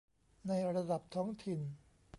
[0.47, 1.59] ในระดับท้องถิ่น